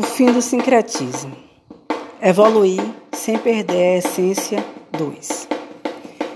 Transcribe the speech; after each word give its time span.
O 0.00 0.02
fim 0.02 0.32
do 0.32 0.40
sincretismo. 0.40 1.36
Evoluir 2.22 2.80
sem 3.12 3.36
perder 3.36 3.96
a 3.96 3.98
essência 3.98 4.64
2. 4.92 5.46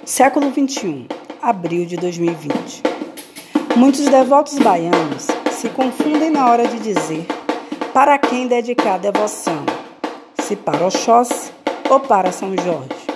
Século 0.05 0.51
21, 0.51 1.07
abril 1.41 1.87
de 1.87 1.97
2020. 1.97 2.83
Muitos 3.75 4.05
devotos 4.05 4.59
baianos 4.59 5.29
se 5.51 5.71
confundem 5.71 6.29
na 6.29 6.51
hora 6.51 6.69
de 6.69 6.79
dizer 6.79 7.27
para 7.95 8.19
quem 8.19 8.47
dedicar 8.47 8.97
a 8.97 8.99
devoção, 8.99 9.65
se 10.43 10.55
para 10.57 10.87
Oxóssi 10.87 11.51
ou 11.89 12.01
para 12.01 12.33
São 12.33 12.55
Jorge. 12.59 13.07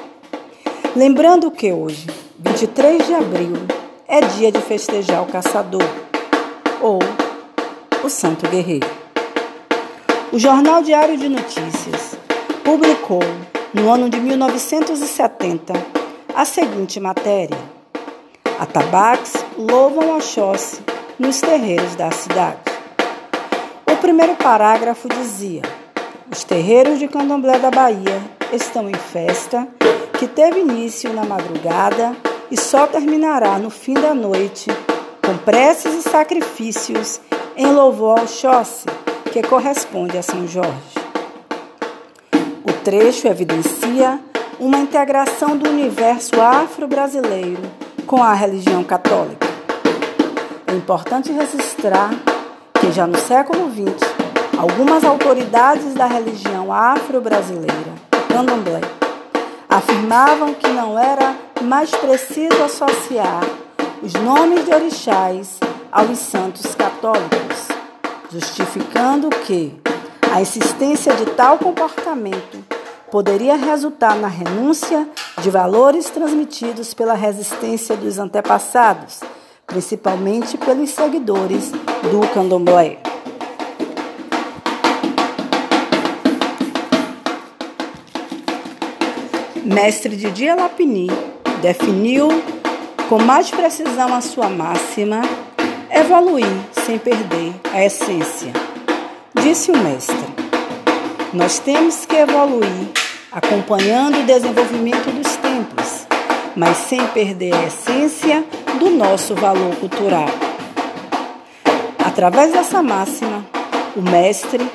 Lembrando 0.97 1.51
que 1.51 1.71
hoje, 1.71 2.07
23 2.39 3.07
de 3.07 3.13
abril, 3.13 3.53
é 4.07 4.23
dia 4.23 4.51
de 4.51 4.63
festejar 4.63 5.23
o 5.23 5.27
caçador 5.27 5.85
ou 6.81 7.01
o 8.03 8.09
santo 8.09 8.49
guerreiro. 8.49 8.98
O 10.31 10.39
Jornal 10.39 10.83
Diário 10.83 11.17
de 11.17 11.27
Notícias 11.27 12.19
publicou, 12.63 13.23
no 13.73 13.91
ano 13.91 14.11
de 14.11 14.21
1970, 14.21 15.73
a 16.35 16.45
seguinte 16.45 17.01
matéria: 17.01 17.57
Atabaques 18.61 19.33
louvam 19.57 20.19
Oxóssi 20.19 20.83
nos 21.19 21.41
terreiros 21.41 21.95
da 21.95 22.11
cidade. 22.11 22.59
O 23.91 23.97
primeiro 23.97 24.37
parágrafo 24.37 25.09
dizia: 25.09 25.63
Os 26.31 26.45
terreiros 26.45 26.99
de 26.99 27.09
Candomblé 27.09 27.59
da 27.59 27.71
Bahia 27.71 28.21
estão 28.53 28.87
em 28.87 28.95
festa, 28.95 29.67
que 30.19 30.29
teve 30.29 30.61
início 30.61 31.11
na 31.15 31.25
madrugada 31.25 32.15
e 32.51 32.57
só 32.61 32.87
terminará 32.87 33.59
no 33.59 33.71
fim 33.71 33.95
da 33.95 34.13
noite, 34.13 34.71
com 35.25 35.39
preces 35.39 35.95
e 35.95 36.03
sacrifícios 36.03 37.19
em 37.57 37.73
louvor 37.73 38.19
ao 38.19 38.25
Oxóssi 38.25 38.85
que 39.29 39.43
corresponde 39.43 40.17
a 40.17 40.23
São 40.23 40.47
Jorge. 40.49 40.95
O 42.65 42.73
trecho 42.83 43.29
evidencia 43.29 44.19
uma 44.59 44.79
integração 44.79 45.57
do 45.57 45.69
universo 45.69 46.41
afro-brasileiro 46.41 47.63
com 48.07 48.23
a 48.23 48.33
religião 48.33 48.83
católica. 48.83 49.47
É 50.67 50.75
importante 50.75 51.31
registrar 51.31 52.11
que 52.81 52.91
já 52.91 53.07
no 53.07 53.19
século 53.19 53.71
XX, 53.71 54.03
algumas 54.59 55.05
autoridades 55.05 55.95
da 55.95 56.07
religião 56.07 56.73
afro-brasileira, 56.73 57.93
candomblé, 58.29 58.81
afirmavam 59.69 60.55
que 60.55 60.69
não 60.69 60.99
era 60.99 61.35
mais 61.63 61.91
preciso 61.91 62.63
associar 62.65 63.43
os 64.03 64.13
nomes 64.15 64.65
de 64.65 64.73
orixás 64.73 65.61
aos 65.93 66.19
santos 66.19 66.75
católicos 66.75 67.78
justificando 68.31 69.31
que 69.31 69.75
a 70.31 70.41
existência 70.41 71.15
de 71.15 71.25
tal 71.27 71.59
comportamento 71.59 72.59
poderia 73.11 73.57
resultar 73.57 74.17
na 74.17 74.29
renúncia 74.29 75.09
de 75.41 75.51
valores 75.51 76.11
transmitidos 76.11 76.93
pela 76.93 77.15
resistência 77.15 77.97
dos 77.97 78.19
antepassados, 78.19 79.21
principalmente 79.67 80.59
pelos 80.59 80.91
seguidores 80.91 81.71
do 81.71 82.29
candomblé. 82.35 82.99
Mestre 89.65 90.17
Didier 90.17 90.57
Lapini 90.57 91.09
definiu 91.61 92.29
com 93.09 93.19
mais 93.19 93.51
precisão 93.51 94.15
a 94.15 94.21
sua 94.21 94.49
máxima 94.49 95.23
Evoluir 95.91 96.47
sem 96.89 96.99
perder 96.99 97.53
a 97.71 97.85
essência. 97.85 98.51
Disse 99.43 99.71
o 99.71 99.77
mestre: 99.77 100.17
Nós 101.35 101.59
temos 101.59 102.07
que 102.07 102.17
evoluir 102.17 102.89
acompanhando 103.31 104.21
o 104.21 104.23
desenvolvimento 104.23 105.11
dos 105.11 105.37
tempos, 105.37 106.07
mas 106.57 106.79
sem 106.79 107.07
perder 107.09 107.55
a 107.55 107.67
essência 107.67 108.43
do 108.79 108.89
nosso 108.89 109.35
valor 109.35 109.77
cultural. 109.77 110.31
Através 111.99 112.53
dessa 112.53 112.83
máxima, 112.83 113.45
o 113.95 114.01
mestre 114.01 114.67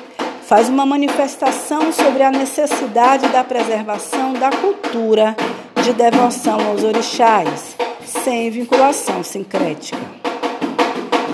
faz 0.46 0.68
uma 0.68 0.86
manifestação 0.86 1.92
sobre 1.92 2.22
a 2.22 2.30
necessidade 2.30 3.26
da 3.26 3.42
preservação 3.42 4.34
da 4.34 4.50
cultura 4.50 5.34
de 5.82 5.92
devoção 5.92 6.64
aos 6.68 6.84
orixás, 6.84 7.76
sem 8.04 8.50
vinculação 8.50 9.24
sincrética. 9.24 10.13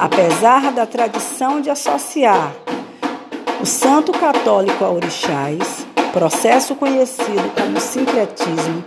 Apesar 0.00 0.72
da 0.72 0.86
tradição 0.86 1.60
de 1.60 1.68
associar 1.68 2.54
o 3.60 3.66
santo 3.66 4.12
católico 4.12 4.82
a 4.82 4.90
orixás, 4.90 5.86
processo 6.10 6.74
conhecido 6.74 7.52
como 7.54 7.78
sincretismo, 7.78 8.82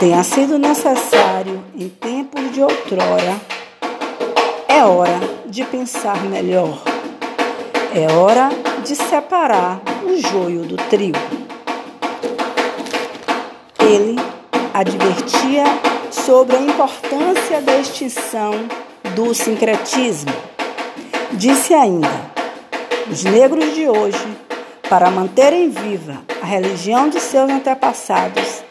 tenha 0.00 0.24
sido 0.24 0.58
necessário 0.58 1.62
em 1.78 1.88
tempos 1.88 2.52
de 2.52 2.60
outrora, 2.60 3.40
é 4.66 4.82
hora 4.82 5.20
de 5.46 5.62
pensar 5.62 6.20
melhor. 6.24 6.82
É 7.94 8.12
hora 8.12 8.48
de 8.84 8.96
separar 8.96 9.80
o 10.02 10.20
joio 10.20 10.62
do 10.62 10.76
trigo. 10.76 11.16
Ele 13.78 14.16
advertia 14.74 15.62
sobre 16.10 16.56
a 16.56 16.60
importância 16.60 17.62
da 17.62 17.78
extinção 17.78 18.52
do 19.14 19.34
sincretismo. 19.34 20.32
Disse 21.32 21.74
ainda: 21.74 22.08
os 23.10 23.24
negros 23.24 23.74
de 23.74 23.88
hoje, 23.88 24.26
para 24.88 25.10
manterem 25.10 25.70
viva 25.70 26.18
a 26.42 26.46
religião 26.46 27.08
de 27.08 27.20
seus 27.20 27.50
antepassados, 27.50 28.62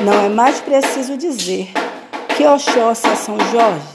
não 0.00 0.12
é 0.12 0.28
mais 0.28 0.60
preciso 0.60 1.16
dizer 1.16 1.72
que 2.36 2.46
Oxóssi 2.46 3.06
é 3.08 3.16
São 3.16 3.38
Jorge 3.50 3.86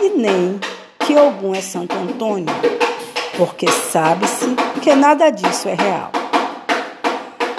e 0.00 0.10
nem 0.10 0.58
que 1.00 1.14
Ogum 1.16 1.54
é 1.54 1.60
Santo 1.60 1.94
Antônio, 1.96 2.54
porque 3.36 3.68
sabe-se 3.68 4.46
que 4.82 4.94
nada 4.94 5.30
disso 5.30 5.68
é 5.68 5.74
real. 5.74 6.10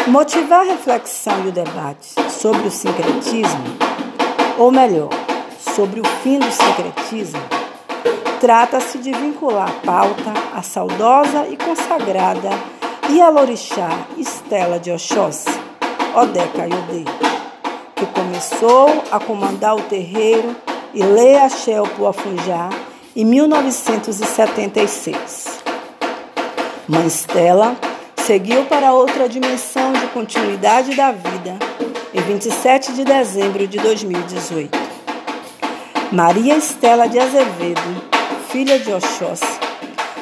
Motivar 0.07 0.61
a 0.61 0.71
reflexão 0.71 1.45
e 1.45 1.49
o 1.49 1.51
debate 1.51 2.15
sobre 2.31 2.67
o 2.67 2.71
sincretismo, 2.71 3.77
ou 4.57 4.71
melhor, 4.71 5.09
sobre 5.75 5.99
o 5.99 6.05
fim 6.23 6.39
do 6.39 6.51
sincretismo, 6.51 7.56
Trata-se 8.39 8.99
de 8.99 9.11
vincular 9.11 9.67
a 9.67 9.71
pauta 9.83 10.31
à 10.53 10.61
saudosa 10.61 11.47
e 11.49 11.57
consagrada 11.57 12.51
Ialorixá 13.09 13.89
Estela 14.15 14.79
de 14.79 14.91
Oxóssi, 14.91 15.49
Odeca 16.15 16.61
Ayodê, 16.61 17.03
que 17.95 18.05
começou 18.05 19.03
a 19.11 19.19
comandar 19.19 19.75
o 19.75 19.81
terreiro 19.81 20.55
e 20.93 21.01
ler 21.01 21.37
a 21.37 21.49
Puafunjá 21.95 22.69
em 23.15 23.25
1976. 23.25 25.57
Mãe 26.87 27.07
Estela 27.07 27.75
seguiu 28.17 28.65
para 28.65 28.93
outra 28.93 29.27
dimensão 29.27 29.93
de 29.93 30.05
continuidade 30.09 30.95
da 30.95 31.11
vida 31.11 31.57
em 32.13 32.21
27 32.21 32.93
de 32.93 33.03
dezembro 33.03 33.67
de 33.67 33.79
2018. 33.79 34.77
Maria 36.11 36.55
Estela 36.55 37.09
de 37.09 37.17
Azevedo 37.17 38.16
filha 38.49 38.79
de 38.79 38.91
Oxóssi, 38.91 39.59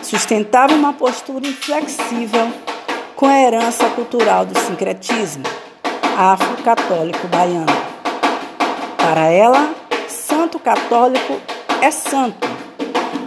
sustentava 0.01 0.73
uma 0.73 0.91
postura 0.93 1.47
inflexível 1.47 2.51
com 3.15 3.27
a 3.27 3.39
herança 3.39 3.89
cultural 3.91 4.45
do 4.45 4.59
sincretismo 4.59 5.43
afro-católico 6.17 7.25
baiano. 7.27 7.65
Para 8.97 9.27
ela, 9.27 9.73
santo 10.07 10.57
católico 10.59 11.39
é 11.81 11.91
santo 11.91 12.47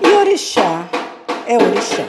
e 0.03 0.09
orixá 0.15 0.85
é 1.47 1.57
orixá. 1.57 2.05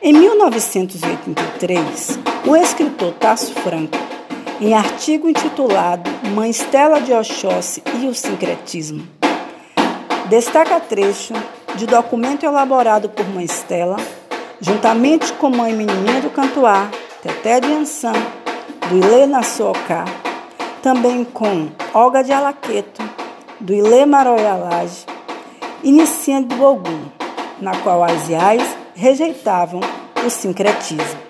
Em 0.00 0.12
1983, 0.12 2.20
o 2.46 2.54
escritor 2.56 3.12
Tasso 3.14 3.52
Franco, 3.54 3.98
em 4.60 4.74
artigo 4.74 5.28
intitulado 5.28 6.08
Mãe 6.34 6.50
Estela 6.50 7.00
de 7.00 7.12
Oxóssi 7.12 7.82
e 8.00 8.06
o 8.06 8.14
Sincretismo, 8.14 9.21
Destaca 10.32 10.80
trecho 10.80 11.34
de 11.74 11.84
documento 11.84 12.46
elaborado 12.46 13.06
por 13.10 13.28
Mãe 13.28 13.44
Estela, 13.44 13.98
juntamente 14.62 15.30
com 15.34 15.50
Mãe 15.50 15.74
Menininha 15.74 16.22
do 16.22 16.30
Cantuá, 16.30 16.90
Teté 17.20 17.60
de 17.60 17.70
Ançã, 17.70 18.14
do 18.88 18.96
Ilê 18.96 19.26
Nassoocá, 19.26 20.06
também 20.82 21.22
com 21.22 21.68
Olga 21.92 22.24
de 22.24 22.32
Alaqueto, 22.32 23.02
do 23.60 23.74
Ilê 23.74 24.06
Maroialage, 24.06 25.04
iniciando 25.82 26.56
do 26.56 26.64
Ogum, 26.64 27.10
na 27.60 27.76
qual 27.82 28.02
as 28.02 28.26
Iais 28.30 28.64
rejeitavam 28.94 29.80
o 30.24 30.30
sincretismo. 30.30 31.20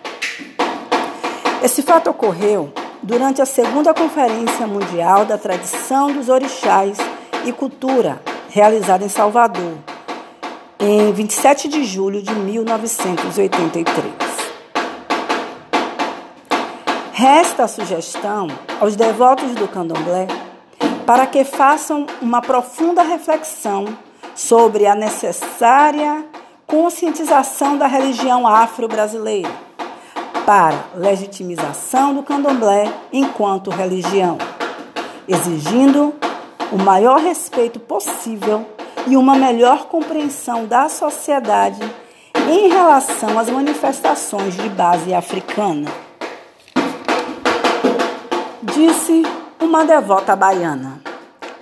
Esse 1.61 1.83
fato 1.83 2.09
ocorreu 2.09 2.73
durante 3.03 3.43
a 3.43 3.47
segunda 3.47 3.93
Conferência 3.93 4.65
Mundial 4.65 5.25
da 5.25 5.37
Tradição 5.37 6.13
dos 6.13 6.29
Orixás 6.29 6.99
e 7.45 7.51
Cultura, 7.51 8.23
realizada 8.53 9.03
em 9.03 9.09
Salvador, 9.09 9.79
em 10.79 11.11
27 11.11 11.69
de 11.69 11.85
julho 11.85 12.21
de 12.21 12.35
1983. 12.35 14.13
Resta 17.13 17.65
a 17.65 17.69
sugestão 17.69 18.49
aos 18.79 18.95
devotos 18.95 19.55
do 19.55 19.67
candomblé 19.67 20.27
para 21.07 21.27
que 21.27 21.45
façam 21.45 22.07
uma 22.21 22.43
profunda 22.43 23.03
reflexão 23.03 23.87
sobre 24.35 24.87
a 24.87 24.95
necessária 24.95 26.23
conscientização 26.67 27.79
da 27.79 27.87
religião 27.87 28.47
afro-brasileira 28.47 29.51
para 30.45 30.85
legitimização 30.95 32.13
do 32.15 32.23
candomblé 32.23 32.93
enquanto 33.11 33.71
religião, 33.71 34.37
exigindo 35.27 36.15
o 36.73 36.79
maior 36.79 37.21
respeito 37.21 37.79
possível 37.79 38.67
e 39.07 39.15
uma 39.15 39.35
melhor 39.35 39.87
compreensão 39.89 40.65
da 40.65 40.89
sociedade 40.89 41.81
em 42.51 42.69
relação 42.69 43.39
às 43.39 43.51
manifestações 43.51 44.57
de 44.57 44.69
base 44.71 45.13
africana. 45.13 45.91
Disse 48.63 49.23
uma 49.61 49.85
devota 49.85 50.35
baiana: 50.35 51.01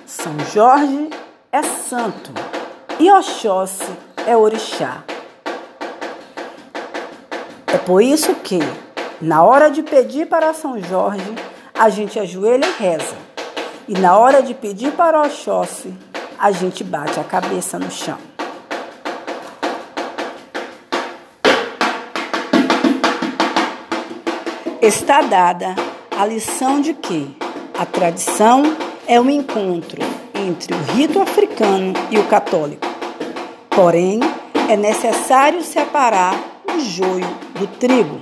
São 0.06 0.32
Jorge 0.52 1.10
é 1.50 1.62
santo 1.62 2.32
e 3.00 3.10
Oxóssi 3.10 3.90
é 4.26 4.36
orixá. 4.36 5.02
É 7.66 7.78
por 7.78 8.00
isso 8.00 8.34
que, 8.36 8.60
na 9.20 9.42
hora 9.42 9.70
de 9.70 9.82
pedir 9.82 10.26
para 10.26 10.54
São 10.54 10.78
Jorge, 10.80 11.34
a 11.74 11.88
gente 11.88 12.18
ajoelha 12.18 12.66
e 12.66 12.82
reza. 12.82 13.19
E 13.90 13.94
na 13.98 14.16
hora 14.16 14.40
de 14.40 14.54
pedir 14.54 14.92
para 14.92 15.20
Oxóssi, 15.20 15.92
a 16.38 16.52
gente 16.52 16.84
bate 16.84 17.18
a 17.18 17.24
cabeça 17.24 17.76
no 17.76 17.90
chão. 17.90 18.16
Está 24.80 25.22
dada 25.22 25.74
a 26.16 26.24
lição 26.24 26.80
de 26.80 26.94
que 26.94 27.36
a 27.76 27.84
tradição 27.84 28.62
é 29.08 29.20
um 29.20 29.28
encontro 29.28 30.00
entre 30.36 30.72
o 30.72 30.82
rito 30.92 31.20
africano 31.20 31.92
e 32.12 32.18
o 32.20 32.28
católico. 32.28 32.86
Porém, 33.70 34.20
é 34.68 34.76
necessário 34.76 35.64
separar 35.64 36.36
o 36.72 36.78
joio 36.78 37.26
do 37.58 37.66
trigo 37.66 38.20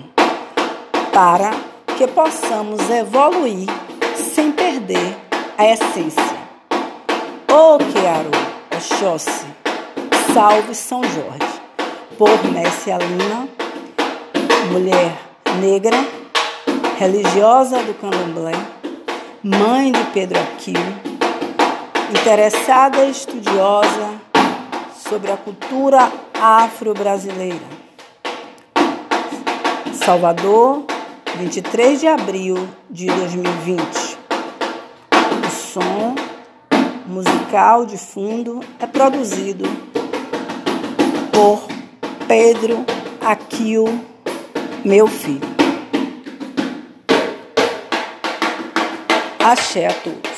para 1.12 1.50
que 1.99 2.06
possamos 2.06 2.88
evoluir 2.88 3.69
sem 4.17 4.50
perder 4.50 5.27
a 5.58 5.72
essência. 5.72 6.38
Oh, 7.50 7.78
Quearu, 7.78 8.31
Oxóssi, 8.76 9.44
salve 10.32 10.72
São 10.72 11.02
Jorge, 11.02 11.60
por 12.16 12.31
Lina, 12.44 13.49
mulher 14.70 15.19
negra, 15.60 15.96
religiosa 16.96 17.82
do 17.82 17.93
candomblé, 17.94 18.52
mãe 19.43 19.90
de 19.90 20.05
Pedro 20.12 20.38
Aquino, 20.38 21.00
interessada 22.08 23.05
e 23.05 23.10
estudiosa 23.10 24.12
sobre 24.94 25.32
a 25.32 25.37
cultura 25.37 26.08
afro-brasileira. 26.40 27.66
Salvador, 29.93 30.84
23 31.37 31.99
de 31.99 32.06
abril 32.06 32.69
de 32.88 33.06
2020. 33.06 34.07
Som 35.73 36.15
musical 37.06 37.85
de 37.85 37.99
fundo 37.99 38.61
é 38.81 38.87
produzido 38.87 39.67
por 41.31 41.67
Pedro 42.26 42.87
Aquil, 43.20 44.00
meu 44.82 45.06
filho. 45.06 45.47
Axé 49.44 49.87
a 49.88 49.93
todos. 49.93 50.38